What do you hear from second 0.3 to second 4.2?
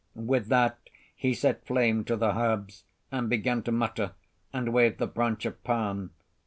that he set flame to the herbs, and began to mutter